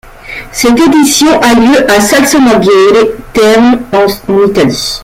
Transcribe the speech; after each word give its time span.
Cette 0.51 0.79
édition 0.79 1.27
a 1.43 1.53
lieu 1.53 1.87
à 1.91 2.01
Salsomaggiore 2.01 3.09
Terme, 3.33 3.81
en 3.93 4.47
Italie. 4.47 4.99